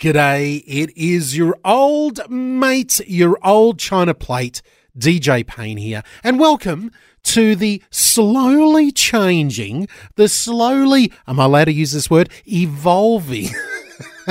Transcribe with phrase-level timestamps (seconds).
[0.00, 4.60] G'day, it is your old mate, your old China plate,
[4.98, 6.90] DJ Payne here, and welcome
[7.22, 12.28] to the slowly changing, the slowly, am I allowed to use this word?
[12.44, 13.50] Evolving.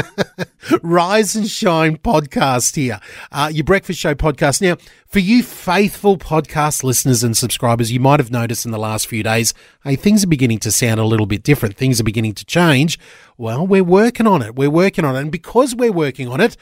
[0.81, 2.99] Rise and Shine podcast here,
[3.31, 4.61] uh, your breakfast show podcast.
[4.61, 9.07] Now, for you faithful podcast listeners and subscribers, you might have noticed in the last
[9.07, 9.53] few days,
[9.83, 11.77] hey, things are beginning to sound a little bit different.
[11.77, 12.99] Things are beginning to change.
[13.37, 14.55] Well, we're working on it.
[14.55, 15.21] We're working on it.
[15.21, 16.57] And because we're working on it,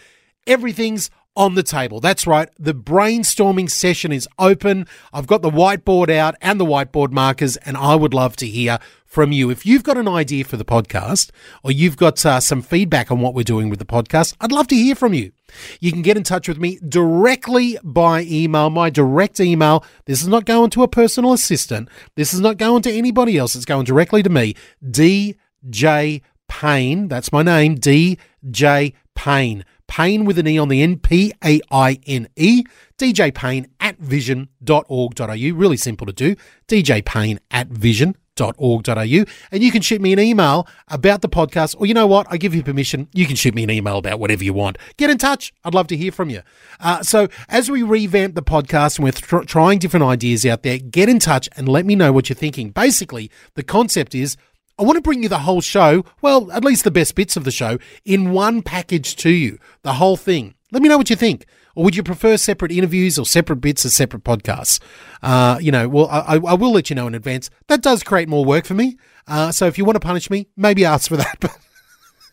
[0.48, 2.00] everything's on the table.
[2.00, 2.50] That's right.
[2.60, 4.88] The brainstorming session is open.
[5.14, 8.80] I've got the whiteboard out and the whiteboard markers, and I would love to hear
[9.06, 9.50] from you.
[9.50, 11.32] If you've got an idea for the podcast
[11.64, 14.68] or you've got uh, some feedback on what we're doing with the podcast, I'd love
[14.70, 15.32] to hear from you.
[15.80, 18.70] You can get in touch with me directly by email.
[18.70, 19.84] My direct email.
[20.06, 21.90] This is not going to a personal assistant.
[22.16, 23.56] This is not going to anybody else.
[23.56, 24.56] It's going directly to me.
[24.84, 27.08] DJ Payne.
[27.10, 27.78] That's my name.
[27.78, 29.66] DJ Payne.
[29.92, 32.64] Payne with an E on the end, P A I N E,
[32.98, 35.54] DJ Payne at vision.org.au.
[35.54, 36.38] Really simple to do.
[36.70, 39.26] DJ Payne at vision.org.au.
[39.52, 42.26] And you can shoot me an email about the podcast, or you know what?
[42.30, 43.10] I give you permission.
[43.14, 44.78] You can shoot me an email about whatever you want.
[44.96, 45.52] Get in touch.
[45.66, 46.42] I'd love to hear from you.
[46.80, 50.78] Uh, so, as we revamp the podcast and we're tr- trying different ideas out there,
[50.78, 52.70] get in touch and let me know what you're thinking.
[52.70, 54.38] Basically, the concept is
[54.80, 57.44] I want to bring you the whole show, well, at least the best bits of
[57.44, 60.56] the show, in one package to you, the whole thing.
[60.72, 61.46] Let me know what you think.
[61.76, 64.80] Or would you prefer separate interviews or separate bits or separate podcasts?
[65.22, 67.50] Uh, you know, well, I, I will let you know in advance.
[67.68, 68.98] That does create more work for me.
[69.28, 71.58] Uh, so if you want to punish me, maybe ask for that.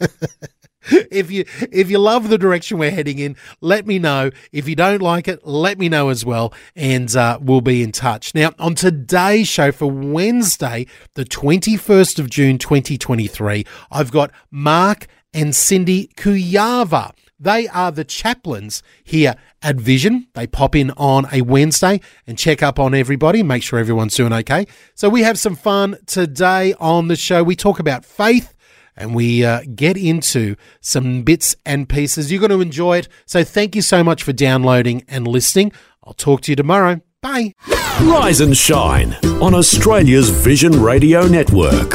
[1.10, 4.30] if you if you love the direction we're heading in, let me know.
[4.52, 7.92] If you don't like it, let me know as well, and uh, we'll be in
[7.92, 8.34] touch.
[8.34, 14.10] Now, on today's show for Wednesday, the twenty first of June, twenty twenty three, I've
[14.10, 17.12] got Mark and Cindy Kujawa.
[17.40, 20.26] They are the chaplains here at Vision.
[20.34, 24.32] They pop in on a Wednesday and check up on everybody, make sure everyone's doing
[24.32, 24.66] okay.
[24.94, 27.44] So we have some fun today on the show.
[27.44, 28.54] We talk about faith
[28.98, 32.30] and we uh, get into some bits and pieces.
[32.30, 33.08] You're going to enjoy it.
[33.24, 35.72] So thank you so much for downloading and listening.
[36.04, 37.00] I'll talk to you tomorrow.
[37.22, 37.54] Bye.
[38.02, 41.90] Rise and shine on Australia's Vision Radio Network.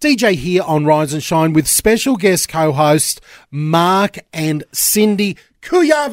[0.00, 3.20] DJ here on Rise and Shine with special guest co host
[3.50, 6.10] Mark and Cindy Kujawa.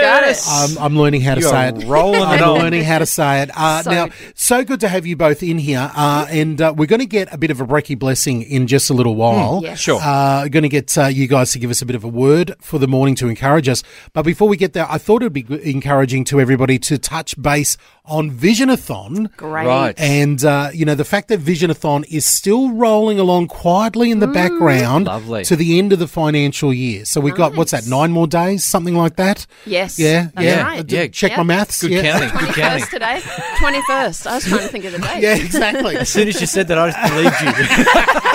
[0.00, 0.38] got it.
[0.48, 1.84] Um, I'm learning how to You're say it.
[1.86, 2.58] rolling I'm it on.
[2.58, 3.50] learning how to say it.
[3.54, 5.90] Uh, So- now, so good to have you both in here.
[5.94, 8.90] Uh, and uh, we're going to get a bit of a brekkie blessing in just
[8.90, 9.60] a little while.
[9.62, 9.78] yes.
[9.80, 10.00] Sure.
[10.02, 12.54] Uh, going to get uh, you guys to give us a bit of a word
[12.60, 13.82] for the morning to encourage us.
[14.12, 17.40] But before we get there, I thought it would be encouraging to everybody to touch
[17.40, 17.76] base
[18.08, 19.34] on Visionathon.
[19.36, 19.66] Great.
[19.66, 19.98] Right.
[20.00, 24.26] And, uh, you know, the fact that Visionathon is still rolling along quietly in the
[24.26, 25.44] background Lovely.
[25.44, 27.04] to the end of the financial year.
[27.04, 29.46] So we've got, what's that, nine more days, something like that?
[29.66, 29.98] Yes.
[29.98, 30.62] Yeah, That's yeah.
[30.62, 30.90] right.
[30.92, 31.06] Yeah.
[31.08, 31.46] Check my Yep.
[31.46, 31.80] maths.
[31.82, 32.02] Good yeah.
[32.02, 32.28] counting.
[32.46, 32.84] Good counting.
[32.86, 33.20] 21st today.
[33.58, 34.26] 21st.
[34.26, 35.22] I was trying to think of the date.
[35.22, 35.96] yeah, exactly.
[35.96, 38.24] As soon as you said that, I just believed you.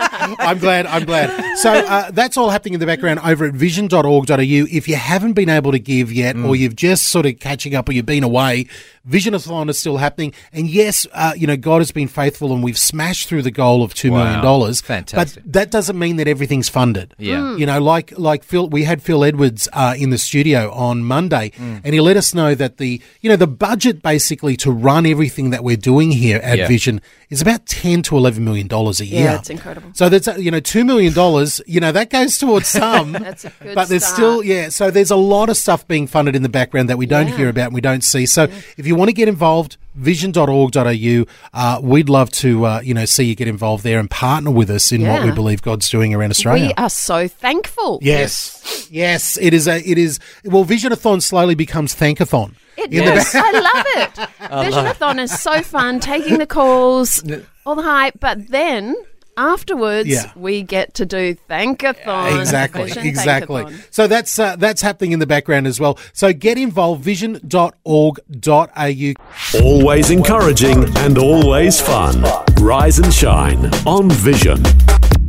[0.00, 0.86] I'm glad.
[0.86, 1.56] I'm glad.
[1.58, 4.36] So uh, that's all happening in the background over at vision.org.au.
[4.38, 6.58] If you haven't been able to give yet, or Mm.
[6.58, 8.66] you've just sort of catching up, or you've been away,
[9.08, 10.32] Visionathon is still happening.
[10.52, 13.82] And yes, uh, you know God has been faithful, and we've smashed through the goal
[13.82, 14.42] of two million Wow.
[14.42, 14.80] dollars.
[14.80, 15.42] Fantastic.
[15.44, 17.14] But that doesn't mean that everything's funded.
[17.18, 17.56] Yeah.
[17.56, 21.50] You know, like like Phil, we had Phil Edwards uh, in the studio on Monday,
[21.58, 21.80] Mm.
[21.84, 25.50] and he let us know that the you know the budget basically to run everything
[25.50, 26.68] that we're doing here at Yeah.
[26.68, 29.24] Vision is about ten to eleven million dollars a year.
[29.24, 29.90] Yeah, it's incredible.
[29.94, 31.60] So that's uh, you know two million dollars.
[31.66, 33.12] You know that goes towards some.
[33.12, 34.16] That's a good But there's start.
[34.16, 34.68] still yeah.
[34.68, 37.36] So there's a lot of stuff being funded in the background that we don't Yeah.
[37.36, 38.26] hear about and we don't see.
[38.26, 41.24] So if you want to get involved, vision.org.au.
[41.54, 44.70] Uh, we'd love to uh, you know see you get involved there and partner with
[44.70, 46.66] us in what we believe God's doing around Australia.
[46.66, 47.98] We are so thankful.
[48.02, 48.88] Yes.
[48.90, 52.54] Yes, it is a it is well Visionathon slowly becomes Thankathon.
[52.76, 53.32] It the.
[53.34, 54.10] I love it.
[54.50, 57.24] Visionathon is so fun, taking the calls,
[57.66, 58.94] all the hype, but then
[59.38, 60.30] afterwards Yeah.
[60.36, 62.38] we get to do Thankathon.
[62.40, 63.64] Exactly, Vision exactly.
[63.64, 63.94] Thankathon.
[63.94, 65.98] So that's uh, that's happening in the background as well.
[66.12, 69.12] So get involved vision.org.au.
[69.62, 72.22] Always encouraging and always fun.
[72.60, 74.62] Rise and shine on Vision.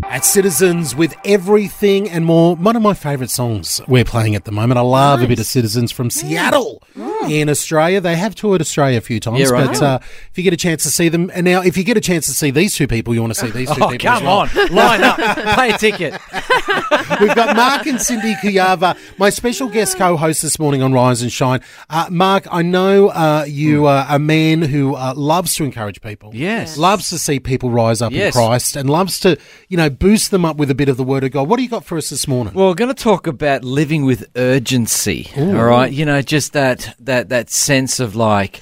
[0.04, 2.56] At Citizens with everything and more.
[2.56, 4.78] One of my favourite songs we're playing at the moment.
[4.78, 6.82] I love a bit of Citizens from Seattle
[7.30, 8.02] in Australia.
[8.02, 9.68] They have toured Australia a few times, Yeah, right.
[9.68, 11.96] but uh, if you get a chance to see them, and now if you get
[11.98, 14.10] a chance to see these two people, you want to see these two Oh, people.
[14.10, 14.40] come well.
[14.40, 14.50] on.
[14.74, 15.18] Line up.
[15.58, 16.14] Pay a ticket.
[17.22, 21.32] We've got Mark and Cindy Kujawa, my special guest co-host this morning on Rise and
[21.32, 21.62] Shine.
[21.90, 26.32] Uh, Mark, I know uh, you are a man who uh, loves to encourage people.
[26.34, 26.78] Yes.
[26.78, 29.38] Loves to see people rise up in Christ and loves to,
[29.68, 31.48] you know, boost them up with a bit of the Word of God.
[31.48, 32.54] What do you got for us this morning?
[32.54, 35.30] Well, we're going to talk about living with urgency.
[35.38, 38.62] All right, you know, just that that that sense of like,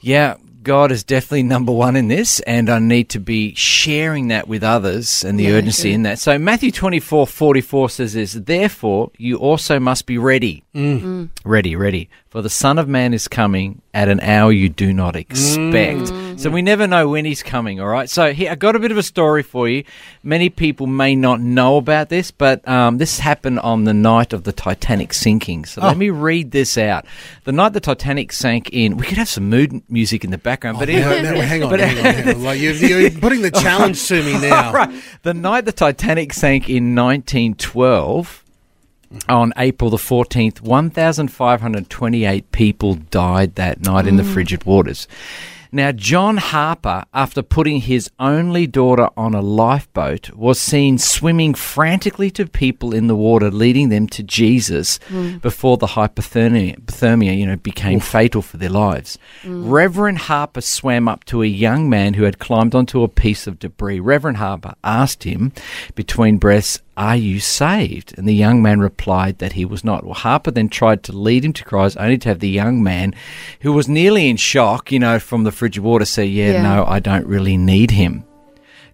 [0.00, 4.46] yeah, God is definitely number one in this, and I need to be sharing that
[4.46, 6.18] with others and the urgency in that.
[6.18, 11.00] So Matthew twenty four forty four says this: Therefore, you also must be ready, mm.
[11.00, 11.28] Mm.
[11.44, 15.16] ready, ready, for the Son of Man is coming at an hour you do not
[15.16, 16.08] expect.
[16.40, 17.78] So we never know when he's coming.
[17.78, 18.08] All right.
[18.08, 19.84] So here I got a bit of a story for you.
[20.22, 24.44] Many people may not know about this, but um, this happened on the night of
[24.44, 25.66] the Titanic sinking.
[25.66, 27.04] So let me read this out.
[27.44, 30.78] The night the Titanic sank in, we could have some mood music in the background,
[30.78, 32.42] but No, anyway- no, hang on, but- hang on, hang on.
[32.42, 34.72] Like you're, you're putting the challenge to me now.
[34.72, 34.90] right.
[35.22, 38.41] The night the Titanic sank in 1912,
[39.28, 44.32] on April the 14th, 1,528 people died that night in the mm.
[44.32, 45.06] frigid waters.
[45.74, 52.30] Now, John Harper, after putting his only daughter on a lifeboat, was seen swimming frantically
[52.32, 55.40] to people in the water, leading them to Jesus mm.
[55.40, 59.18] before the hypothermia, hypothermia, you know, became fatal for their lives.
[59.44, 59.70] Mm.
[59.70, 63.58] Reverend Harper swam up to a young man who had climbed onto a piece of
[63.58, 63.98] debris.
[63.98, 65.52] Reverend Harper asked him,
[65.94, 68.16] between breaths, are you saved?
[68.18, 70.04] And the young man replied that he was not.
[70.04, 73.14] Well, Harper then tried to lead him to Christ, only to have the young man,
[73.60, 76.62] who was nearly in shock, you know, from the frigid water, say, Yeah, Yeah.
[76.62, 78.24] no, I don't really need him.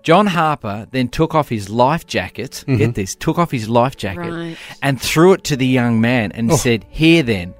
[0.04, 2.92] John Harper then took off his life jacket, get mm-hmm.
[2.92, 4.56] this, took off his life jacket Right.
[4.80, 6.56] and threw it to the young man and oh.
[6.56, 7.52] said, Here then,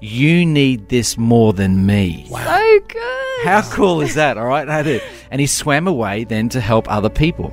[0.00, 2.26] you need this more than me.
[2.28, 3.44] So good.
[3.44, 4.36] How cool is that?
[4.36, 5.02] All right, I did.
[5.30, 7.52] And he swam away then to help other people.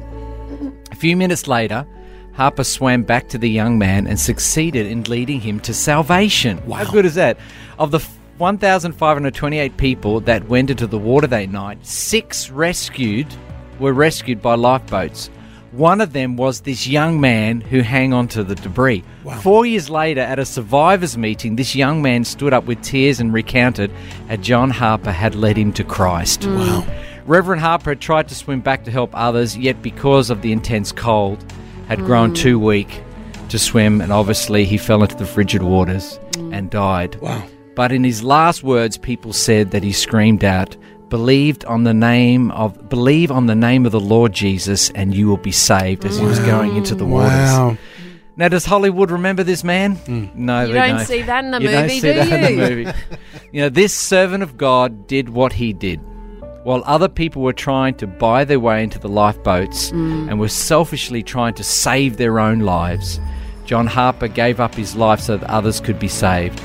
[0.91, 1.85] A few minutes later,
[2.33, 6.57] Harper swam back to the young man and succeeded in leading him to salvation.
[6.69, 7.37] How good is that?
[7.77, 7.99] Of the
[8.37, 13.27] 1,528 people that went into the water that night, six rescued
[13.79, 15.29] were rescued by lifeboats.
[15.71, 19.03] One of them was this young man who hung onto the debris.
[19.41, 23.31] Four years later, at a survivors meeting, this young man stood up with tears and
[23.31, 23.89] recounted
[24.27, 26.41] how John Harper had led him to Christ.
[26.41, 26.57] Mm.
[26.57, 26.85] Wow.
[27.25, 30.91] Reverend Harper had tried to swim back to help others, yet because of the intense
[30.91, 31.41] cold,
[31.91, 32.37] had grown mm.
[32.37, 33.03] too weak
[33.49, 36.57] to swim, and obviously he fell into the frigid waters mm.
[36.57, 37.15] and died.
[37.15, 37.45] Wow.
[37.75, 40.77] But in his last words, people said that he screamed out,
[41.09, 45.27] believed on the name of believe on the name of the Lord Jesus and you
[45.27, 47.29] will be saved as he was going into the waters.
[47.29, 47.77] Wow.
[48.37, 49.97] Now does Hollywood remember this man?
[49.97, 50.33] Mm.
[50.33, 52.41] No, You they don't see that in the you don't movie, see do that in
[52.41, 52.57] the you?
[52.85, 52.99] movie.
[53.51, 55.99] you know, this servant of God did what he did.
[56.63, 60.29] While other people were trying to buy their way into the lifeboats Mm.
[60.29, 63.19] and were selfishly trying to save their own lives,
[63.65, 66.61] John Harper gave up his life so that others could be saved.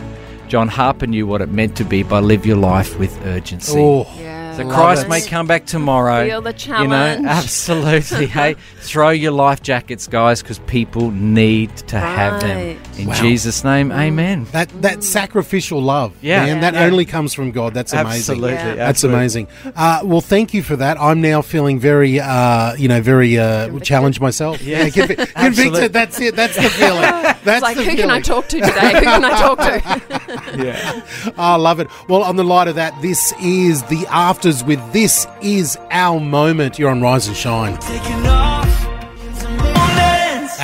[0.48, 3.78] John Harper knew what it meant to be by live your life with urgency.
[3.78, 4.35] Oh, Yeah.
[4.56, 5.08] So Love Christ it.
[5.11, 6.26] may come back tomorrow.
[6.26, 8.26] Feel the You know, absolutely.
[8.38, 12.56] hey, throw your life jackets, guys, because people need to have them.
[12.79, 12.99] Right.
[12.99, 13.14] In Wow.
[13.14, 14.46] Jesus' name, amen.
[14.53, 16.46] that that sacrificial love, Yeah.
[16.46, 16.84] man, that Yeah.
[16.84, 17.75] only comes from God.
[17.75, 18.08] That's amazing.
[18.17, 18.53] Absolutely.
[18.53, 18.75] Yeah.
[18.77, 19.20] That's absolutely.
[19.20, 19.48] amazing.
[19.77, 20.98] Uh, well, thank you for that.
[20.98, 24.63] I'm now feeling very, uh, you know, very uh, challenged myself.
[24.63, 24.96] Yes.
[24.96, 25.65] Yeah, convi- Absolutely.
[25.65, 25.93] convicted.
[25.93, 26.34] That's it.
[26.36, 27.03] That's the feeling.
[27.03, 28.08] That's It's like, the who feeling.
[28.08, 28.94] can I talk to today?
[28.94, 30.65] Who can I talk to?
[30.65, 31.32] Yeah.
[31.36, 31.89] I love it.
[32.08, 34.06] Well, on the light of that, this is the
[34.46, 36.79] afters with this is our moment.
[36.79, 38.35] You're on Rise and Shine.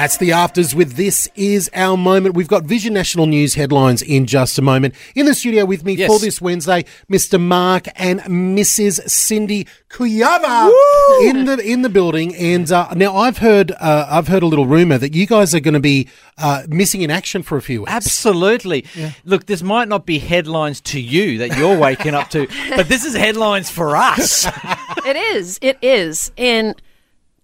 [0.02, 2.34] That's the afters with This Is Our Moment.
[2.34, 4.96] We've got Vision National News headlines in just a moment.
[5.14, 6.08] In the studio with me Yes.
[6.08, 7.40] for this Wednesday, Mr.
[7.40, 9.08] Mark and Mrs.
[9.08, 10.72] Cindy Kujawa
[11.22, 12.34] in the in the building.
[12.34, 15.60] And uh, now I've heard uh, I've heard a little rumor that you guys are
[15.60, 17.92] going to be uh, missing in action for a few weeks.
[17.92, 18.84] Absolutely.
[19.24, 23.04] Look, this might not be headlines to you that you're waking up to, but this
[23.04, 24.46] is headlines for us.
[25.06, 25.60] it is.
[25.62, 26.32] It is.
[26.36, 26.74] In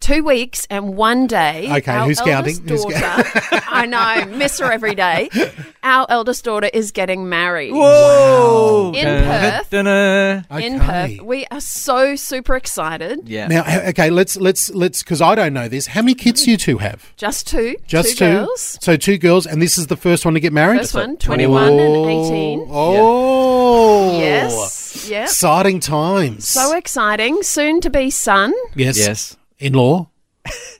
[0.00, 1.68] two weeks and one day.
[1.78, 2.56] Okay, our who's counting?
[2.56, 3.30] eldest Who's Daughter,
[3.68, 5.28] I know, miss her every day.
[5.82, 7.72] Our eldest daughter is getting married.
[7.72, 8.92] Whoa!
[8.94, 9.72] In Perth.
[9.72, 10.78] In Okay.
[10.78, 13.28] Perth, we are so super excited.
[13.28, 13.46] Yeah.
[13.46, 15.86] Now, h- okay, let's let's let's because I don't know this.
[15.86, 17.14] How many kids do you two have?
[17.16, 18.32] Just two, Just two two.
[18.38, 18.76] girls.
[18.82, 20.80] So two girls, and this is the first one to get married.
[20.80, 22.66] First one, 21 and 18.
[22.70, 25.24] Oh, Yes, yep.
[25.26, 26.46] exciting times.
[26.48, 27.42] So exciting.
[27.44, 28.52] Soon to be son.
[28.74, 29.36] yes, Yes.
[29.58, 30.10] In law.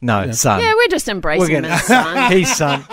[0.01, 0.61] No, son.
[0.61, 2.33] Yeah, we're just embracing We're him gonna- as son.
[2.33, 2.85] He's son.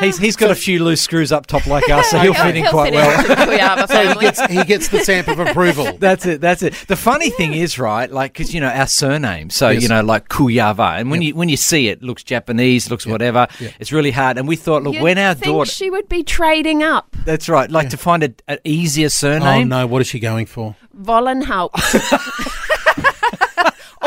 [0.00, 2.64] He's he's got a few loose screws up top like us, so he'll fit in
[2.66, 3.20] quite fit well.
[3.20, 5.92] into the Kujawa So he gets, he gets the stamp of approval.
[5.98, 6.40] That's it.
[6.40, 6.72] That's it.
[6.88, 8.10] The funny thing is, right?
[8.10, 9.82] Like, because you know our surname, so Yes.
[9.82, 13.06] you know, like Kujawa, and when you when you see it, it looks Japanese, looks
[13.06, 13.46] whatever.
[13.78, 14.38] It's really hard.
[14.38, 17.48] And we thought, look, You'd when our think daughter, she would be trading up that's
[17.50, 19.68] right, like to find a, an easier Oh surname.
[19.68, 20.74] no, what is she going for?
[20.98, 22.56] Vollenhaupt.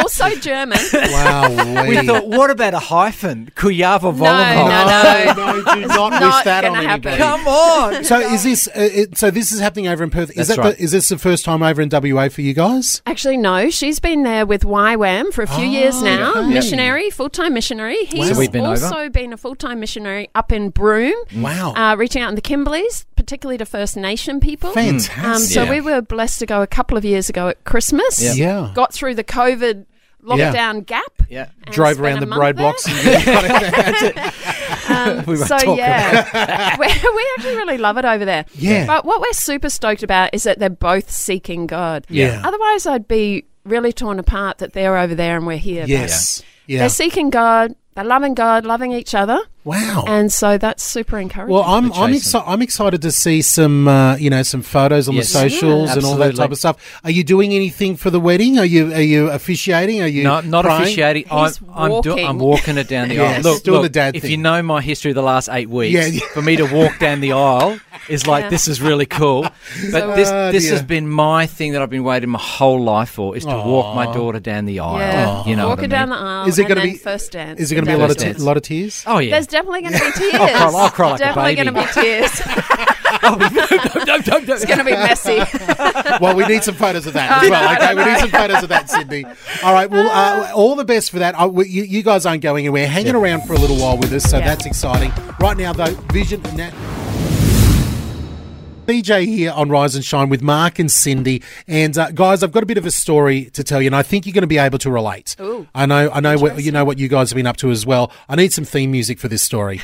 [0.03, 0.77] Also German.
[0.93, 3.51] Wow, We thought, what about a hyphen?
[3.55, 5.35] Kuyava No, Vollenhof.
[5.37, 5.61] no, no.
[5.61, 7.07] no, do not wish that on gonna happen.
[7.07, 7.17] anybody.
[7.17, 8.03] Come on.
[8.03, 8.67] So is this?
[8.67, 10.29] Uh, it, so this is happening over in Perth.
[10.31, 10.77] Is That's that right.
[10.77, 13.01] the, is this the first time over in WA for you guys?
[13.05, 13.69] Actually, no.
[13.69, 16.31] She's been there with YWAM for a few years now.
[16.31, 16.47] okay.
[16.53, 18.03] Missionary, full time missionary.
[18.05, 19.09] He's So we've been also over?
[19.09, 23.05] been a full time missionary up in Broome, Wow, uh, reaching out in the Kimberleys,
[23.15, 24.71] particularly to First Nation people.
[24.71, 25.23] fantastic.
[25.23, 25.69] Um, so Yeah.
[25.69, 28.21] we were blessed to go a couple of years ago at Christmas.
[28.21, 28.33] Yeah.
[28.33, 28.71] yeah.
[28.73, 29.85] Got through the COVID
[30.23, 31.03] lockdown gap.
[31.29, 31.49] Yeah.
[31.65, 32.73] and Drove around the month there.
[32.73, 34.29] roadblocks.
[34.89, 35.77] Um, We so talking.
[35.77, 38.45] yeah, we, we actually really love it over there.
[38.55, 38.85] Yeah.
[38.85, 42.05] But what we're super stoked about is that they're both seeking God.
[42.09, 42.41] Yeah.
[42.43, 45.85] Otherwise, I'd be really torn apart that they're over there and we're here.
[45.85, 46.43] yes.
[46.67, 46.79] Yeah.
[46.79, 47.75] They're seeking God.
[47.95, 50.03] They're loving God, loving each other, Wow.
[50.07, 51.53] and so that's super encouraging.
[51.53, 55.13] Well, I'm I'm, exci- I'm excited to see some uh, you know some photos on
[55.15, 55.31] Yes.
[55.31, 55.95] the socials Yeah.
[55.97, 56.99] and all that type of stuff.
[57.03, 58.57] Are you doing anything for the wedding?
[58.57, 60.01] Are you are you officiating?
[60.01, 60.81] Are you No, not praying?
[60.81, 61.25] officiating.
[61.29, 62.27] I'm, He's I'm, do- walking.
[62.27, 63.35] I'm walking it down the Yeah, aisle.
[63.35, 64.31] he's Look, doing look, the dad if thing.
[64.31, 66.19] you know my history of the last eight weeks, Yeah, yeah.
[66.33, 67.79] for me to walk down the aisle
[68.09, 68.49] is like Yeah.
[68.49, 69.43] this is really cool.
[69.91, 70.73] But this Oh, this dear.
[70.73, 73.95] has been my thing that I've been waiting my whole life for is to walk
[73.95, 74.99] my daughter down the aisle.
[74.99, 76.19] yeah, You know walk what I her down mean?
[76.19, 76.47] the aisle.
[76.47, 77.59] Is it going to be first dance?
[77.59, 79.03] Is it going to be a lot of First te- lot of tears?
[79.07, 79.31] Oh yeah.
[79.31, 80.31] There's definitely going to be tears.
[80.35, 82.41] cry- I'll cry like definitely going to be tears.
[83.23, 85.37] No, no, no, it's going to be messy.
[86.19, 87.75] well, we need some photos of that as well.
[87.75, 89.23] Okay, we need some photos of that, Cindy.
[89.63, 89.89] All right.
[89.89, 91.35] Well, uh, all the best for that.
[91.35, 92.87] Uh, we, you, you guys aren't going anywhere.
[92.87, 94.45] Hanging around for a little while with us, so Yeah.
[94.47, 95.11] that's exciting.
[95.39, 96.41] Right now, though, Vision.
[96.55, 96.71] Na-
[98.87, 102.63] DJ here on Rise and Shine with Mark and Cindy, and uh, guys, I've got
[102.63, 104.57] a bit of a story to tell you, and I think you're going to be
[104.57, 105.35] able to relate.
[105.39, 105.67] Ooh.
[105.73, 107.85] I know, I know what you know what you guys have been up to as
[107.85, 108.11] well.
[108.27, 109.81] I need some theme music for this story.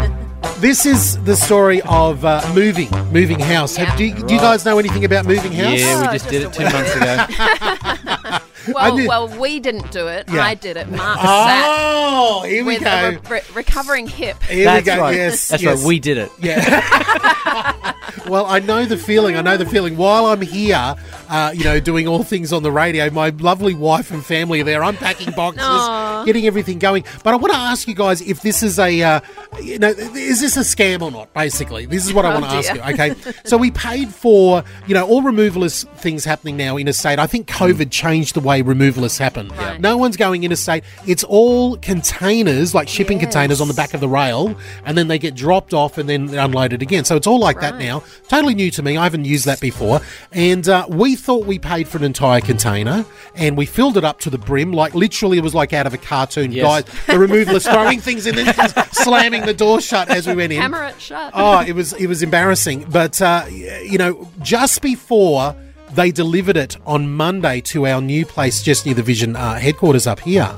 [0.58, 3.74] this is the story of uh, moving, moving house.
[3.76, 5.78] Have, do, you, do you guys know anything about moving house?
[5.80, 8.38] Yeah, we Oh, just just did it two months ago.
[8.74, 10.28] Well, did- well, we didn't do it.
[10.28, 10.44] Yeah.
[10.44, 10.88] I did it.
[10.90, 12.90] Mark sat Oh, here we with go.
[12.90, 14.42] a re- re- recovering hip.
[14.44, 15.00] Here That's we go.
[15.00, 15.14] right.
[15.16, 15.78] Yes, That's yes.
[15.80, 15.86] right.
[15.86, 16.30] We did it.
[16.40, 17.94] Yeah.
[18.28, 19.36] well, I know the feeling.
[19.36, 19.96] I know the feeling.
[19.96, 20.94] While I'm here,
[21.28, 24.64] uh, you know, doing all things on the radio, my lovely wife and family are
[24.64, 26.24] there unpacking boxes, Aw.
[26.24, 27.04] getting everything going.
[27.24, 29.20] But I want to ask you guys if this is a, uh,
[29.62, 31.32] you know, is this a scam or not?
[31.34, 32.80] Basically, this is what I Oh, want to ask you.
[32.94, 37.18] Okay, so we paid for, you know, all removalist things happening now in a state.
[37.18, 39.48] I think COVID changed the way removalists happen.
[39.48, 39.80] Right.
[39.80, 40.84] No one's going interstate.
[41.06, 43.24] It's all containers, like shipping Yes.
[43.32, 46.34] containers on the back of the rail, and then they get dropped off and then
[46.34, 47.04] unloaded again.
[47.04, 48.02] So it's all like that now.
[48.28, 48.96] Totally new to me.
[48.96, 50.00] I haven't used that before.
[50.32, 54.20] And uh, we thought we paid for an entire container, and we filled it up
[54.20, 54.72] to the brim.
[54.72, 56.52] Like literally, it was like out of a cartoon.
[56.52, 56.64] Yes.
[56.84, 60.52] Guys, the removalists throwing things in, and just slamming the door shut as we went
[60.52, 60.60] in.
[60.60, 61.32] Hammer it shut.
[61.34, 62.86] Oh, it was it was embarrassing.
[62.90, 65.54] But uh, you know, just before
[65.94, 70.06] they delivered it on Monday to our new place just near the Vision uh, headquarters
[70.06, 70.48] up here,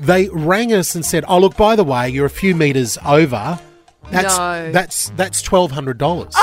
[0.00, 3.58] they rang us and said, "Oh, look, by the way, you're a few meters over.
[4.10, 4.72] That's No.
[4.72, 6.34] that's that's twelve hundred dollars."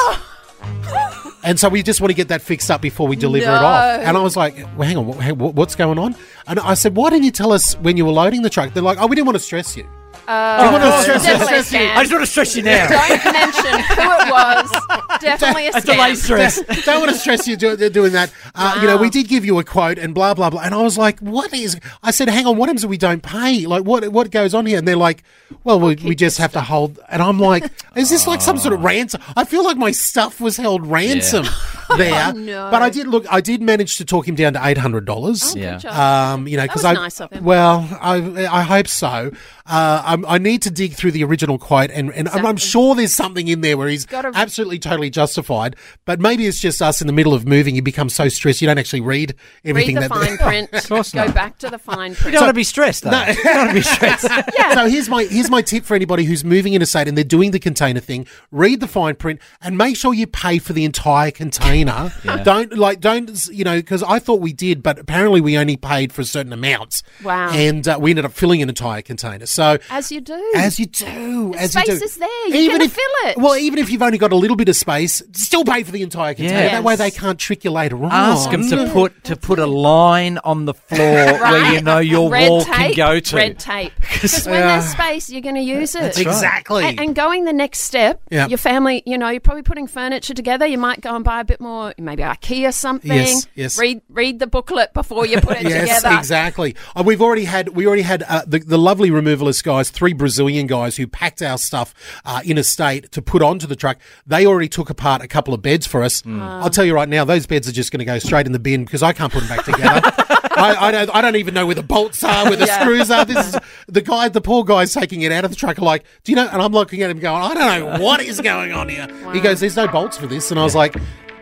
[1.43, 3.99] And so we just want to get that fixed up before we deliver it off.
[4.01, 6.15] And I was like, well, hang on, what, hang- what- what's going on?
[6.47, 8.73] And I said, why didn't you tell us when you were loading the truck?
[8.73, 9.87] They're like, oh, we didn't want to stress you.
[10.27, 11.79] Uh, Do you want to stress, definitely stress you?
[11.79, 11.95] scam.
[11.95, 12.87] I just want to stress you now.
[12.87, 15.19] Don't mention who it was.
[15.21, 16.15] Definitely a A delay scam.
[16.17, 16.61] stress.
[16.85, 18.31] don't want to stress you do, doing that.
[18.53, 20.61] Uh, You know, we did give you a quote and blah blah blah.
[20.61, 23.21] And I was like, "What is?" I said, "Hang on, what happens if we don't
[23.23, 23.65] pay?
[23.65, 25.23] Like, what what goes on here?" And they're like,
[25.63, 27.63] "Well, we, we just have to hold." And I'm like,
[27.95, 31.45] "Is this like some sort of ransom?" I feel like my stuff was held ransom
[31.97, 32.31] there.
[32.35, 32.69] Oh, no.
[32.71, 33.25] But I did look.
[33.31, 35.53] I did manage to talk him down to eight hundred dollars.
[35.53, 35.77] Good Yeah.
[35.77, 35.93] job.
[35.95, 37.43] Um, you know, because was I nice of him.
[37.43, 39.31] well, I I hope so.
[39.67, 42.93] Uh, I'm, I need to dig through the original quote, and, and I'm, I'm sure
[42.93, 45.75] there's something in there where he's Gotta- absolutely totally justified.
[46.05, 47.75] But maybe it's just us in the middle of moving.
[47.75, 50.15] You become so stressed you don't actually read everything Read the that.
[50.27, 50.37] fine
[50.69, 50.71] print.
[50.87, 51.33] course Go not.
[51.33, 52.25] back to the fine print.
[52.25, 53.09] You don't want to be stressed, though.
[53.25, 54.27] You don't want to be stressed.
[54.57, 54.73] Yeah.
[54.75, 57.23] So here's my here's my tip for anybody who's moving in a state and they're
[57.23, 58.27] doing the container thing.
[58.51, 62.13] Read the fine print and make sure you pay for the entire container.
[62.43, 66.13] Don't like don't you know because I thought we did, but apparently we only paid
[66.13, 67.01] for certain amounts.
[67.23, 67.49] Wow.
[67.49, 69.45] And uh, we ended up filling an entire container.
[69.55, 70.53] So As you do.
[70.55, 72.05] as you do, as you space do.
[72.05, 72.47] is there.
[72.49, 73.37] You're gonna fill it.
[73.37, 76.01] Well, even if you've only got a little bit of space, still pay for the
[76.01, 76.59] entire container.
[76.59, 76.69] Yeah.
[76.71, 78.11] That way they can't trick you later on.
[78.11, 80.99] Ask them to put to put a line on the floor
[81.39, 83.35] where you know your Red wall tape, can go to.
[83.35, 83.93] Red tape.
[83.99, 86.17] Because when there's space, you're going to use it.
[86.19, 86.83] Exactly.
[86.83, 88.47] And, and going the next step, Yeah.
[88.47, 90.65] your family, you know, you're probably putting furniture together.
[90.65, 93.11] You might go and buy a bit more, maybe IKEA something.
[93.11, 93.77] Yes, yes.
[93.79, 96.17] Read read the booklet before you put it Yes, together.
[96.17, 96.75] exactly.
[96.95, 99.11] Uh, we've already had we already had uh, the the lovely
[99.45, 101.93] removalist guys, three Brazilian guys who packed our stuff
[102.25, 103.97] uh, in a state to put onto the truck.
[104.25, 106.23] They already took apart a couple of beds for us.
[106.25, 108.59] I'll tell you right now, those beds are just going to go straight in the
[108.59, 110.01] bin because I can't put them back together.
[110.57, 111.09] I, I don't.
[111.13, 113.25] I don't even know where the bolts are, where the screws are.
[113.25, 113.59] This is
[113.89, 114.29] the guy.
[114.29, 115.79] The poor guy's taking it out of the truck.
[115.79, 116.47] Like, do you know?
[116.47, 119.05] And I'm looking at him, going, I don't know what is going on here.
[119.33, 120.95] He goes, "There's no bolts for this," and I was like.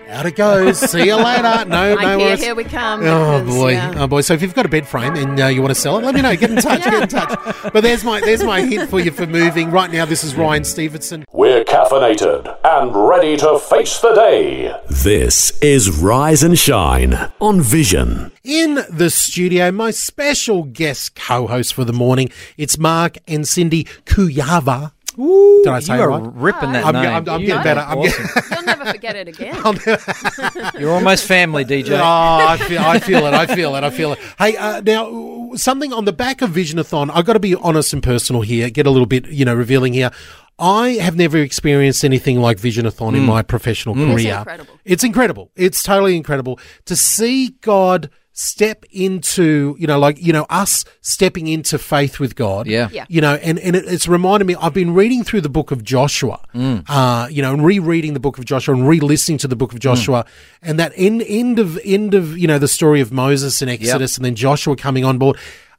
[0.10, 0.80] Out it goes.
[0.80, 1.44] See you later.
[1.74, 2.42] No, no IKEA, worries.
[2.42, 3.02] here we come.
[3.04, 3.94] Oh because, boy, yeah.
[3.98, 4.22] oh boy!
[4.22, 6.14] So if you've got a bed frame and uh, you want to sell it, let
[6.14, 6.36] me know.
[6.36, 6.84] Get in touch.
[6.84, 7.40] Get in touch.
[7.74, 9.72] But there's my there's my hint for you for moving.
[9.72, 11.26] Right now, this is Ryan Stevenson.
[11.32, 14.76] We're caffeinated and ready to face the day.
[14.90, 18.32] This is Rise and Shine on Vision.
[18.44, 22.30] In the studio, my special guest co-host for the morning.
[22.58, 24.92] It's Mark and Cindy Kujawa.
[25.15, 26.32] Did I say you are right?
[26.34, 27.05] ripping that I'm, name.
[27.05, 27.79] I'm, I'm You getting are better.
[27.82, 28.25] I'm awesome.
[28.36, 29.55] getting, You'll never forget it again.
[30.79, 32.00] You're almost family, DJ.
[32.03, 33.34] Oh, I feel, I feel it.
[33.34, 33.84] I feel it.
[33.84, 34.20] I feel it.
[34.38, 37.12] Hey, uh, now something on the back of Visionathon.
[37.13, 38.70] I've got to be honest and personal here.
[38.70, 40.12] Get a little bit, you know, revealing here.
[40.60, 44.15] I have never experienced anything like Visionathon in my professional career.
[44.15, 44.79] It's incredible.
[44.86, 45.51] It's incredible.
[45.55, 51.48] It's totally incredible to see God step into, you know, like, you know, us stepping
[51.48, 52.66] into faith with God.
[52.68, 52.90] Yeah.
[52.92, 53.06] Yeah.
[53.08, 55.84] You know, and, and it, it's reminded me, I've been reading through the book of
[55.84, 59.72] Joshua, uh, you know, and rereading the book of Joshua and re-listening to the book
[59.72, 60.25] of Joshua
[60.63, 64.18] and that end, end of, end of, you know, the story of Moses and Exodus
[64.18, 65.38] and then Joshua coming on board.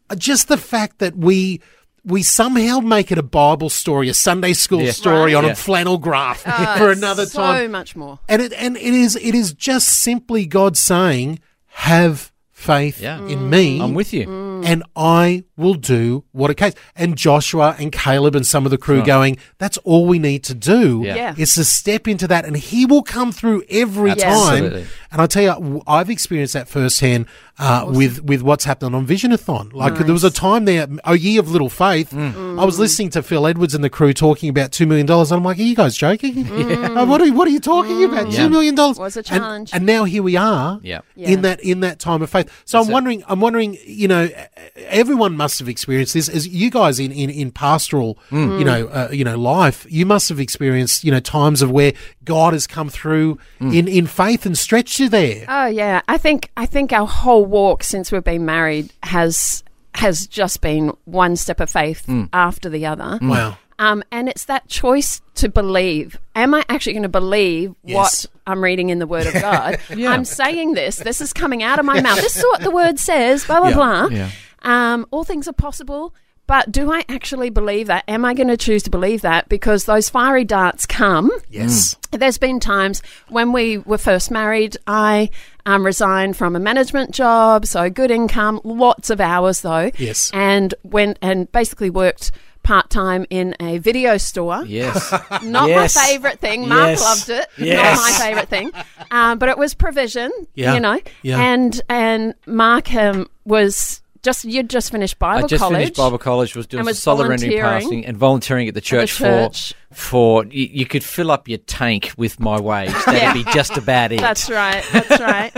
[0.08, 1.60] Uh, Just the fact that we,
[2.04, 4.92] we somehow make it a Bible story, a Sunday school Yeah.
[4.92, 5.38] story Right.
[5.38, 5.52] on Yeah.
[5.52, 7.64] a flannel graph Oh, for another so time.
[7.66, 8.20] So much more.
[8.28, 13.18] And it and it is it is just simply God saying, "Have faith Yeah.
[13.26, 14.26] in me." I'm with you.
[14.26, 14.54] Mm.
[14.66, 16.74] and I will do what it takes.
[16.96, 20.54] And Joshua and Caleb and some of the crew going, that's all we need to
[20.54, 21.16] do Yeah.
[21.16, 21.34] Yeah.
[21.36, 24.22] is to step into that and he will come through every Yes.
[24.22, 24.64] time.
[24.64, 27.26] And I'll tell you, I've experienced that firsthand
[27.58, 29.72] uh, with, with what's happening on Visionathon.
[29.72, 32.10] Like there was a time there, a year of little faith.
[32.10, 32.60] Mm.
[32.60, 35.08] I was listening to Phil Edwards and the crew talking about $2 million.
[35.10, 36.44] And I'm like, are you guys joking?
[36.94, 38.30] Uh, what, are, what are you talking about?
[38.30, 38.46] Yeah.
[38.46, 38.74] $2 million?
[38.76, 39.70] Was a challenge.
[39.72, 41.00] And, now here we are Yeah.
[41.16, 41.28] Yeah.
[41.30, 42.50] in that in that time of faith.
[42.64, 42.92] So I'm it.
[42.92, 44.28] wondering, I'm wondering, you know,
[44.76, 46.28] everyone must have experienced this.
[46.28, 48.58] As you guys in in, in pastoral, Mm.
[48.58, 51.92] you know, uh, you know, life, you must have experienced, you know, times of where
[52.24, 53.74] God has come through Mm.
[53.76, 55.44] in in faith and stretched you there.
[55.48, 59.62] Oh yeah, I think I think our whole walk since we've been married has
[59.94, 62.28] has just been one step of faith Mm.
[62.32, 63.18] after the other.
[63.22, 63.56] Wow.
[63.78, 66.18] Um, and it's that choice to believe.
[66.34, 67.96] Am I actually going to believe Yes.
[67.96, 69.78] what I'm reading in the Word of God?
[69.90, 70.96] I'm saying this.
[70.96, 72.16] This is coming out of my mouth.
[72.20, 73.44] This is what the Word says.
[73.44, 73.74] Blah blah Yeah.
[73.74, 74.06] blah.
[74.08, 74.30] Yeah.
[74.62, 76.12] Um, all things are possible.
[76.46, 78.04] But do I actually believe that?
[78.06, 79.48] Am I going to choose to believe that?
[79.48, 81.30] Because those fiery darts come.
[81.48, 81.96] Yes.
[82.10, 85.30] There's been times when we were first married, I
[85.66, 89.90] um, resigned from a management job, so good income, lots of hours though.
[89.98, 90.30] Yes.
[90.34, 92.30] And went and basically worked
[92.62, 94.64] part time in a video store.
[94.66, 95.12] Yes.
[95.42, 95.94] Not Yes.
[95.96, 96.66] my favourite thing.
[96.68, 97.02] Mark Yes.
[97.02, 97.46] loved it.
[97.58, 97.96] Yes.
[97.98, 98.72] Not my favourite thing.
[99.10, 100.74] Um, but it was provision, Yeah.
[100.74, 100.98] you know.
[101.22, 101.38] Yeah.
[101.40, 105.76] And and Mark um, was just you'd just finished Bible I just college.
[105.76, 108.80] finished Bible college, was doing and was solid rendering volunteering passing and volunteering at the
[108.80, 109.74] church, church.
[109.90, 112.90] for for you, you could fill up your tank with my wage.
[113.06, 113.32] That'd Yeah.
[113.34, 114.20] be just about it.
[114.20, 114.84] That's right.
[114.92, 115.52] That's right.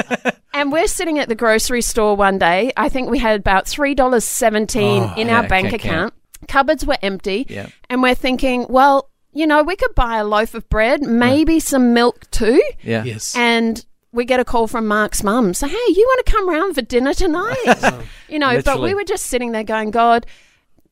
[0.55, 2.73] and we're sitting at the grocery store one day.
[2.77, 6.15] I think we had about three dollars seventeen Oh, in yeah, our bank can't account.
[6.49, 7.69] Cupboards were empty, Yeah.
[7.89, 11.93] and we're thinking, well, you know, we could buy a loaf of bread, maybe some
[11.95, 12.63] milk too.
[12.83, 13.05] yeah.
[13.05, 13.35] Yes.
[13.37, 13.85] And
[14.17, 16.83] we get a call from Mark's mum, say, "Hey, you want to come round for
[16.83, 20.27] dinner tonight?" you know, but we were just sitting there going, "God."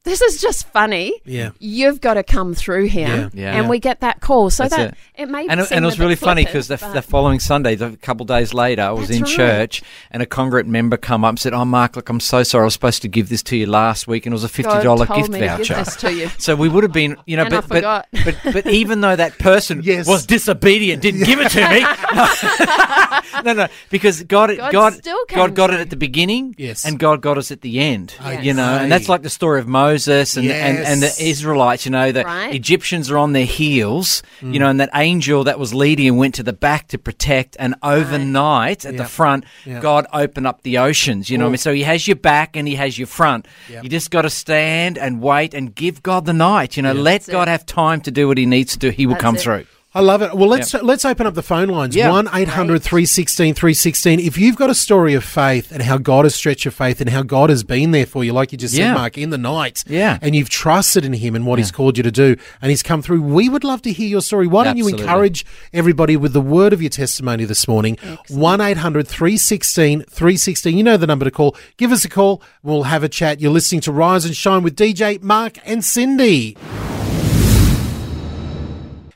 [0.04, 1.14] This is just funny.
[1.24, 1.52] Yeah.
[1.58, 3.08] You've got to come through here.
[3.08, 3.28] Yeah.
[3.32, 3.56] Yeah.
[3.56, 4.50] And we get that call.
[4.50, 4.94] So That's that it.
[5.22, 7.86] it, may And, it- and it was really funny because the, the following Sunday, the-
[7.92, 9.34] a couple of days later, I was in right.
[9.34, 12.62] church and a congregant member come up and said, "Oh, Mark, look, I'm so sorry.
[12.62, 14.70] I was supposed to give this to you last week, and it was a fifty
[14.70, 16.28] God dollar told gift me to voucher." give this to you.
[16.36, 18.08] So we would have been, you know, And but, but, forgot.
[18.24, 20.06] but but even though that person Yes.
[20.06, 21.80] was disobedient, didn't give it to me.
[23.44, 26.84] no, no, because God, God still came God got it at the beginning, Yes.
[26.84, 28.14] and God got us at the end.
[28.20, 29.93] I You know, and that's like the story of Moses.
[29.94, 32.52] Moses and, and, and the Israelites, you know, the Right.
[32.54, 34.52] Egyptians are on their heels, Mm.
[34.54, 37.56] you know, and that angel that was leading and went to the back to protect.
[37.60, 39.80] And overnight at the front, Yeah.
[39.80, 41.58] God opened up the oceans, you know what I mean?
[41.58, 43.46] So he has your back and he has your front.
[43.82, 47.22] You just got to stand and wait and give God the night, you know, let
[47.22, 47.52] That's God it.
[47.52, 48.90] have time to do what he needs to do.
[48.90, 49.40] He will That's come it.
[49.42, 49.66] through.
[49.96, 50.34] I love it.
[50.34, 51.94] Well, let's uh, let's open up the phone lines.
[51.94, 52.10] Yeah.
[52.10, 54.18] One 800 316 316.
[54.18, 57.08] If you've got a story of faith and how God has stretched your faith and
[57.10, 58.88] how God has been there for you, like you just Yeah.
[58.90, 60.18] said, Mark, in the night, Yeah.
[60.20, 63.02] and you've trusted in Him and what He's called you to do, and He's come
[63.02, 64.48] through, we would love to hear your story.
[64.48, 67.96] Why don't you encourage everybody with the word of your testimony this morning?
[68.28, 70.76] 1 800 316 316.
[70.76, 71.56] You know the number to call.
[71.76, 72.42] Give us a call.
[72.64, 73.40] We'll have a chat.
[73.40, 76.56] You're listening to Rise and Shine with DJ, Mark, and Cindy.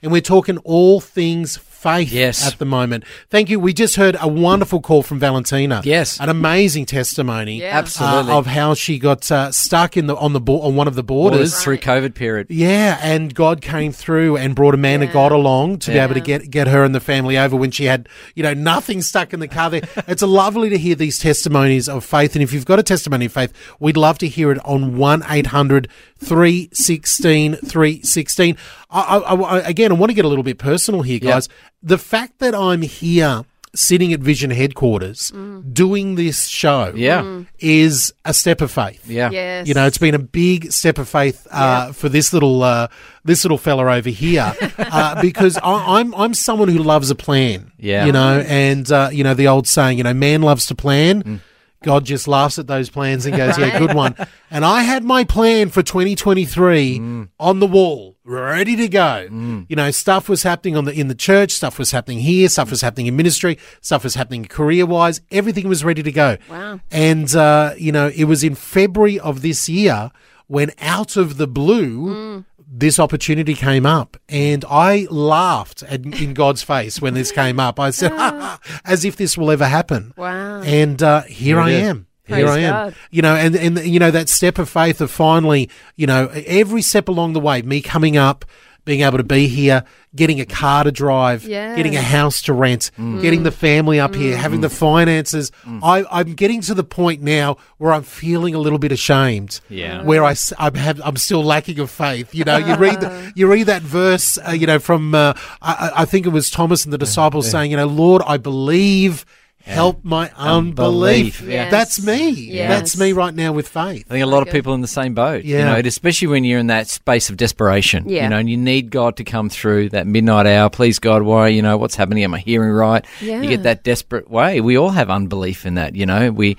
[0.09, 2.44] And we're talking all things faith Yes.
[2.51, 3.05] at the moment.
[3.29, 3.61] Thank you.
[3.61, 5.83] We just heard a wonderful call from Valentina.
[5.85, 6.18] Yes.
[6.18, 7.61] An amazing testimony.
[7.61, 7.79] Yeah.
[7.79, 8.33] Absolutely.
[8.33, 10.94] uh, of how she got uh, stuck in the on the bo- on one of
[10.94, 11.62] the Borders borders.
[11.62, 12.47] through COVID period.
[12.49, 16.14] Yeah, and God came through and brought a man of God along to be able
[16.14, 19.33] to get get her and the family over when she had, you know, nothing stuck
[19.35, 19.83] in the car there.
[20.09, 22.35] it's a lovely to hear these testimonies of faith.
[22.35, 25.23] And if you've got a testimony of faith, we'd love to hear it on 1
[25.29, 25.87] 800
[26.18, 28.57] 316 316.
[28.90, 31.33] I, I, I, again, I want to get a little bit personal here, Yeah.
[31.33, 31.48] guys.
[31.83, 35.31] The fact that I'm here sitting at Vision headquarters
[35.72, 37.42] doing this show Yeah.
[37.61, 39.07] is a step of faith.
[39.09, 39.31] Yeah.
[39.31, 39.68] Yes.
[39.68, 42.88] You know, it's been a big step of faith uh, for this little uh,
[43.24, 47.70] this little fella over here uh, because I, I'm I'm someone who loves a plan.
[47.78, 48.07] Yeah.
[48.07, 51.42] You know, and uh, you know the old saying, you know, man loves to plan.
[51.83, 54.17] God just laughs at those plans and goes, "Yeah, good one."
[54.51, 57.29] And I had my plan for 2023 mm.
[57.38, 59.29] on the wall, ready to go.
[59.31, 59.67] Mm.
[59.69, 62.71] You know, stuff was happening on the in the church, stuff was happening here, stuff
[62.71, 65.21] was happening in ministry, stuff was happening career wise.
[65.31, 66.37] Everything was ready to go.
[66.51, 66.81] Wow.
[66.91, 70.11] And uh, you know, it was in February of this year
[70.49, 72.09] when, out of the blue.
[72.09, 72.45] Mm.
[72.70, 77.81] This opportunity came up, and I laughed at, in God's face when this came up.
[77.81, 78.12] I said,
[78.85, 80.61] "As if this will ever happen." Wow.
[80.62, 81.88] And uh, here Here I it is.
[81.88, 82.07] am.
[82.26, 82.72] Here I am.
[82.72, 82.94] God.
[83.11, 86.83] You know, and, and you know that step of faith of finally, you know, every
[86.83, 88.44] step along the way, me coming up,
[88.88, 89.85] being able to be here,
[90.16, 91.77] getting a car to drive, Yeah.
[91.77, 95.53] getting a house to rent, getting the family up here, having the finances.
[95.83, 99.61] I, I'm getting to the point now where I'm feeling a little bit ashamed.
[99.68, 100.03] Yeah.
[100.05, 102.35] Where I, s- I'm, have, I'm still lacking of faith.
[102.35, 105.72] You know, you read the, you read that verse, uh, you know, from uh, I,
[105.72, 109.27] I I think it was Thomas and the disciples saying, you know, Lord, I believe.
[109.64, 111.40] Help my unbelief.
[111.40, 111.68] Unbelief, yeah.
[111.68, 112.31] That's me.
[112.31, 112.71] Yes.
[112.71, 114.07] That's me right now with faith.
[114.09, 115.44] I think a lot of people in the same boat.
[115.44, 115.64] You Yeah.
[115.75, 118.09] know, especially when you're in that space of desperation.
[118.09, 118.25] Yeah.
[118.25, 120.71] You know, and you need God to come through that midnight hour.
[120.71, 122.25] Please, God, why, you know, what's happening?
[122.25, 123.05] Am I hearing right?
[123.21, 123.42] Yeah.
[123.42, 124.61] You get that desperate way.
[124.62, 126.31] We all have unbelief in that, you know.
[126.31, 126.57] We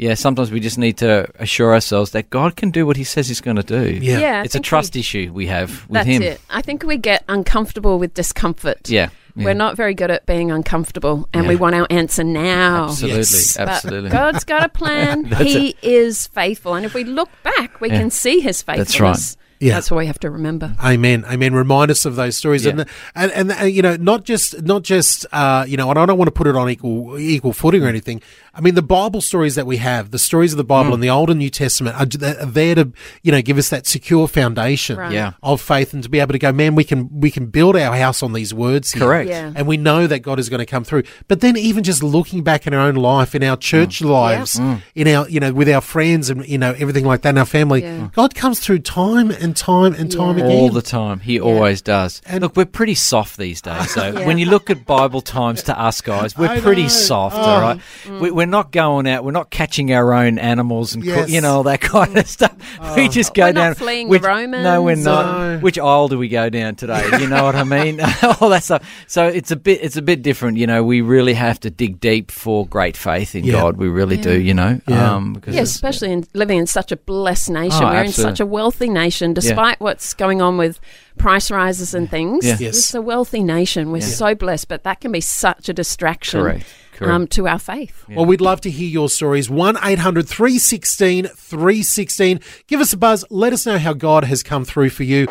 [0.00, 3.26] yeah, sometimes we just need to assure ourselves that God can do what he says
[3.26, 3.98] he's gonna do.
[4.00, 4.18] Yeah.
[4.20, 6.22] Yeah, It's a trust we- issue we have with him.
[6.22, 6.32] That's him.
[6.34, 6.40] it.
[6.50, 8.88] I think we get uncomfortable with discomfort.
[8.88, 9.08] Yeah.
[9.38, 9.44] Yeah.
[9.44, 12.84] We're not very good at being uncomfortable, and we want our answer now.
[12.84, 13.18] Absolutely.
[13.18, 13.56] Yes.
[13.56, 14.10] But Absolutely.
[14.10, 15.24] God's got a plan.
[15.36, 17.98] he is faithful, and if we look back, we Yeah.
[18.00, 18.92] can see His faithfulness.
[18.92, 19.44] That's right.
[19.60, 19.74] Yeah.
[19.74, 20.76] That's what we have to remember.
[20.84, 21.24] Amen.
[21.24, 21.52] Amen.
[21.52, 22.70] Remind us of those stories, Yeah.
[22.72, 26.06] and, and and uh, you know, not just not just uh, you know, and I
[26.06, 28.22] don't want to put it on equal equal footing or anything.
[28.58, 30.94] I mean, the Bible stories that we have, the stories of the Bible mm.
[30.94, 32.02] in the Old and New Testament, are,
[32.42, 32.92] are there to
[33.22, 35.12] you know give us that secure foundation Right.
[35.12, 35.32] Yeah.
[35.44, 37.96] of faith, and to be able to go, man, we can we can build our
[37.96, 38.90] house on these words.
[38.92, 39.02] Here.
[39.02, 39.30] Correct.
[39.30, 39.52] Yeah.
[39.54, 41.04] And we know that God is going to come through.
[41.28, 43.60] But then even just looking back in our own life, in our mm.
[43.60, 44.82] church lives, mm.
[44.96, 47.46] in our, you know, with our friends and, you know, everything like that in our
[47.46, 48.08] family, Yeah.
[48.12, 50.46] God comes through time and time and time Yeah.
[50.46, 50.58] again.
[50.58, 51.20] All the time.
[51.20, 52.20] He always does.
[52.26, 53.92] And- look, we're pretty soft these days.
[53.92, 54.26] So Yeah.
[54.26, 56.88] when you look at Bible times to us guys, we're I pretty know.
[56.88, 57.40] soft, Oh.
[57.40, 57.80] all right?
[58.20, 59.24] We, we're not going out.
[59.24, 61.20] We're not catching our own animals and, Yes.
[61.20, 62.54] cook, you know, all that kind of stuff.
[62.96, 63.74] We just go We're not down.
[63.76, 65.38] fleeing which, the Romans No, we're not.
[65.54, 65.58] No.
[65.60, 67.06] Which aisle do we go down today?
[67.20, 68.00] You know what I mean?
[68.40, 68.88] all that stuff.
[69.06, 70.58] So it's a bit, it's a bit different.
[70.58, 73.52] You know, we really have to dig deep for great faith in Yeah.
[73.52, 73.76] God.
[73.76, 74.38] We really do.
[74.40, 75.14] You know, Yeah.
[75.14, 77.82] um, because Yeah, especially in living in such a blessed nation.
[77.84, 80.80] Oh, We're in such a wealthy nation, despite what's going on with
[81.18, 82.46] price rises and things.
[82.46, 82.56] Yeah.
[82.60, 82.76] Yes.
[82.78, 83.90] It's a wealthy nation.
[83.90, 84.06] We're Yeah.
[84.06, 86.66] so blessed, but that can be such a distraction correct.
[86.98, 87.14] Correct.
[87.14, 88.04] um, to our faith.
[88.08, 89.48] Well, we'd love to hear your stories.
[89.48, 92.40] 1 800 316 316.
[92.66, 93.24] Give us a buzz.
[93.30, 95.26] Let us know how God has come through for you.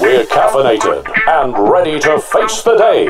[0.00, 3.06] We're caffeinated and ready to face the day.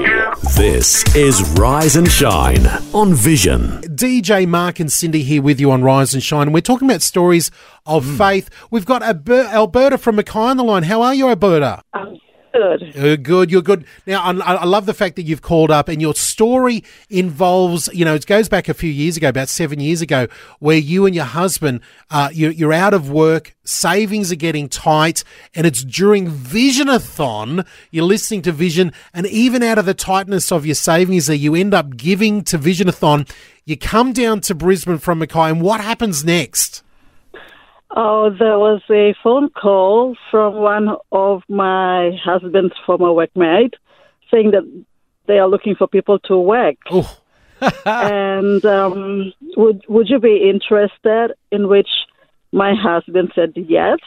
[0.57, 3.81] This is Rise and Shine on Vision.
[3.83, 6.51] DJ Mark and Cindy here with you on Rise and Shine.
[6.51, 7.53] We're talking about stories
[7.87, 8.51] of faith.
[8.73, 10.83] We've got Alberta from Mackay on the line.
[10.83, 11.83] How are you, Alberta?
[11.95, 12.19] Um,
[12.53, 12.95] good.
[12.95, 13.51] You're good.
[13.51, 13.85] You're good.
[14.07, 18.05] Now, I, I love the fact that you've called up and your story involves, you
[18.05, 20.27] know, it goes back a few years ago, about seven years ago,
[20.59, 25.25] where you and your husband, uh, you're, you're out of work, savings are getting tight,
[25.55, 27.67] and it's during Visionathon.
[27.91, 31.55] You're listening to Vision, and even out of the tightness of your savings, that you
[31.55, 33.31] end up giving to Visionathon.
[33.65, 36.83] You come down to Brisbane from Mackay, and what happens next?
[37.93, 43.75] Oh, there was a phone call from one of my husband's former workmate
[44.31, 44.85] saying that
[45.27, 46.77] they are looking for people to work.
[46.91, 47.19] Oh,
[47.85, 51.35] and um, would would you be interested?
[51.51, 51.89] In which
[52.53, 53.99] my husband said yes,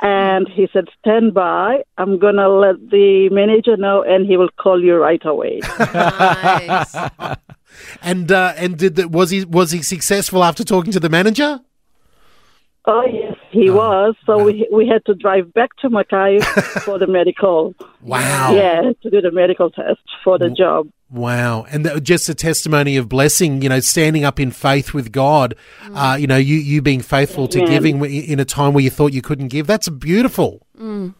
[0.00, 1.82] and he said stand by.
[1.98, 5.60] I'm gonna let the manager know, and he will call you right away.
[5.78, 6.94] Nice.
[8.02, 11.60] and uh, and did the, was he was he successful after talking to the manager?
[12.86, 14.14] Oh yes, he uh, was.
[14.26, 14.44] So uh.
[14.44, 16.40] we we had to drive back to Mackay
[16.84, 17.74] for the medical.
[18.02, 18.54] Wow.
[18.54, 20.88] Yeah, to do the medical test for the job.
[21.10, 21.64] Wow.
[21.70, 25.54] And that, just a testimony of blessing, you know, standing up in faith with God,
[25.84, 25.96] mm.
[25.96, 27.70] uh, you know, you, you being faithful to Amen.
[27.70, 29.66] giving in a time where you thought you couldn't give.
[29.66, 30.66] That's beautiful.
[30.78, 31.14] Mm.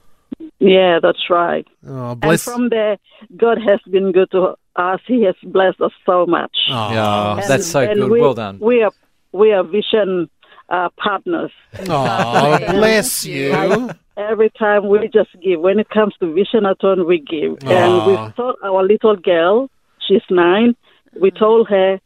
[0.58, 1.66] Yeah, that's right.
[1.86, 2.98] Oh, And from there,
[3.36, 5.00] God has been good to us.
[5.06, 6.56] He has blessed us so much.
[6.68, 8.10] Oh, Yeah, And- that's so and good.
[8.10, 8.58] We, well done.
[8.60, 8.92] We are
[9.32, 10.30] we are vision
[10.68, 11.50] uh, partners.
[11.88, 13.90] oh, bless you.
[14.16, 15.60] Every time we just give.
[15.60, 17.58] When it comes to Visionathon, we give.
[17.64, 17.70] Aw.
[17.70, 19.70] And we told our little girl,
[20.06, 20.74] she's nine,
[21.20, 22.00] we told her,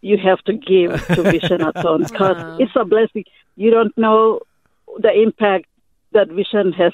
[0.00, 3.24] you have to give to Visionathon because it's a blessing.
[3.56, 4.40] You don't know
[4.98, 5.66] the impact
[6.12, 6.92] that Vision has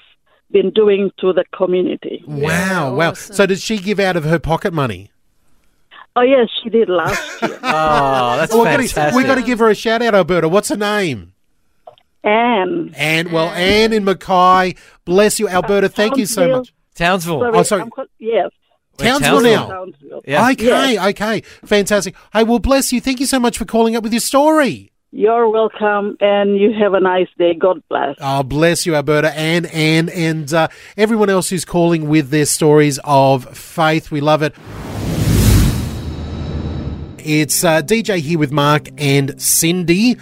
[0.50, 2.22] been doing to the community.
[2.26, 3.10] Wow, wow.
[3.10, 3.34] awesome.
[3.34, 5.10] So did she give out of her pocket money?
[6.20, 7.58] Oh, yes, she did last year.
[7.62, 9.16] Oh, that's Well, we gotta- fantastic.
[9.16, 10.48] we got to give her a shout out, Alberta.
[10.48, 11.32] What's her name?
[12.22, 13.32] and Anne.
[13.32, 14.74] Well, Anne in Mackay.
[15.04, 15.88] Bless you, Alberta.
[15.88, 16.72] Thank you so much.
[16.94, 17.40] Townsville.
[17.40, 17.82] sorry, Oh, sorry.
[17.82, 18.50] I'm call- yes,
[18.98, 19.68] Townsville Townsville.
[19.68, 19.68] now.
[19.68, 20.22] Townsville.
[20.26, 20.50] Yeah.
[20.50, 21.40] Okay, okay.
[21.64, 22.14] Fantastic.
[22.32, 23.00] Hey, well, bless you.
[23.00, 24.92] Thank you so much for calling up with your story.
[25.12, 27.54] You're welcome, and you have a nice day.
[27.54, 28.16] God bless.
[28.20, 33.00] Oh, bless you, Alberta, and Anne, and uh, everyone else who's calling with their stories
[33.02, 34.10] of faith.
[34.12, 34.54] We love it.
[37.32, 40.16] It's uh, DJ here with Mark and Cindy.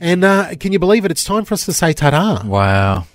[0.00, 1.12] And uh, can you believe it?
[1.12, 2.42] It's time for us to say ta-da.
[2.44, 3.06] Wow.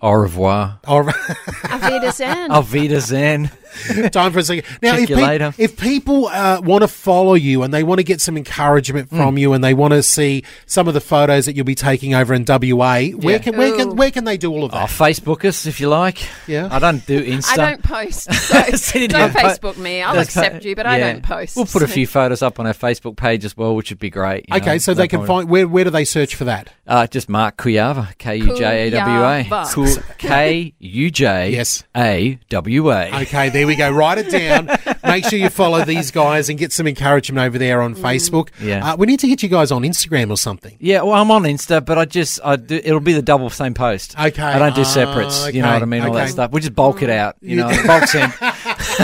[0.00, 0.78] Au revoir.
[0.86, 1.08] Or-
[1.72, 2.50] Auf Wiedersehen.
[2.52, 3.50] Auf Wiedersehen.
[4.12, 4.64] time for a second.
[4.82, 5.54] Now, Check if, you later.
[5.58, 9.16] if people uh, want to follow you and they want to get some encouragement Hmm.
[9.16, 12.14] from you and they want to see some of the photos that you'll be taking
[12.14, 13.76] over in WA, where can where Ooh.
[13.76, 14.88] can where can they do all of Oh, that?
[14.88, 16.18] Facebook us if you like.
[16.46, 16.68] Yeah.
[16.70, 17.52] I don't do Insta.
[17.58, 18.28] I don't post.
[18.82, 20.02] So don't don't Facebook me.
[20.02, 21.56] I'll That's accept pa- you, but I don't post.
[21.56, 24.10] We'll put a few photos up on our Facebook page as well, which would be
[24.10, 24.44] great.
[24.48, 25.42] you Okay, know, so they can problem.
[25.44, 26.70] find where where do they search for that?
[26.86, 29.44] Uh, just Mark Kujawa, K U J A W A.
[29.44, 30.18] Kujawa.
[30.18, 31.84] K U J Yes.
[31.96, 33.22] A W A.
[33.22, 33.90] Okay, there we go.
[33.90, 34.66] Write it down.
[35.04, 38.48] Make sure you follow these guys and get some encouragement over there on Facebook.
[38.60, 38.92] Yeah.
[38.92, 40.76] Uh, we need to get you guys on Instagram or something.
[40.80, 42.80] Yeah, well, I'm on Insta, but I just I do.
[42.82, 44.18] It'll be the double same post.
[44.18, 44.42] Okay.
[44.42, 45.52] I don't do separates.
[45.52, 46.02] You know what I mean?
[46.02, 46.52] All that stuff.
[46.52, 47.36] We just bulk it out.
[47.40, 48.32] You know, bulks in.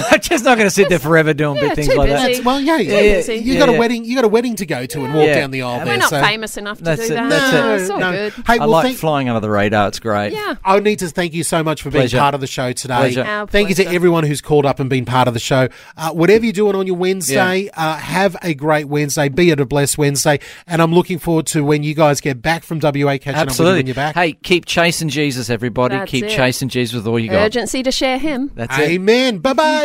[0.10, 2.22] I'm just not going to sit there forever doing Yeah, big things too like busy.
[2.22, 2.32] that.
[2.34, 3.34] That's, well, yeah, yeah, yeah, busy.
[3.36, 4.04] you yeah, got a wedding.
[4.04, 5.34] You got a wedding to go to and walk Yeah.
[5.40, 5.78] down the aisle.
[5.80, 7.16] We're there, not so- famous enough to That's do it.
[7.16, 7.28] that.
[7.30, 7.80] That's no, it.
[7.80, 8.12] it's all no.
[8.12, 8.32] good.
[8.32, 9.88] Hey, I well, like thank, flying under the radar.
[9.88, 10.32] It's great.
[10.32, 10.56] Yeah.
[10.64, 12.96] I need to thank you so much for being part of the show today.
[12.96, 13.24] Pleasure.
[13.24, 15.68] Our Thank you to everyone who's called up and been part of the show.
[15.96, 19.28] Uh, whatever you're doing on your Wednesday, uh, have a great Wednesday.
[19.28, 20.40] Be it a blessed Wednesday.
[20.66, 23.24] And I'm looking forward to when you guys get back from WA catching up with
[23.26, 23.78] you Absolutely.
[23.80, 24.14] when you're back.
[24.14, 25.96] Hey, keep chasing Jesus, everybody.
[25.96, 26.30] That's keep it.
[26.30, 27.46] chasing Jesus with all you got.
[27.46, 28.50] Urgency to share him.
[28.54, 28.90] That's it.
[28.90, 29.38] Amen.